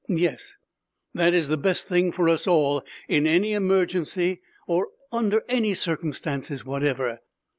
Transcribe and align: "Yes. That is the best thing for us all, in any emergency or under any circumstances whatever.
"Yes. 0.09 0.55
That 1.13 1.35
is 1.35 1.47
the 1.47 1.57
best 1.57 1.87
thing 1.87 2.11
for 2.11 2.27
us 2.27 2.47
all, 2.47 2.83
in 3.07 3.27
any 3.27 3.53
emergency 3.53 4.41
or 4.65 4.87
under 5.11 5.43
any 5.47 5.75
circumstances 5.75 6.65
whatever. 6.65 7.19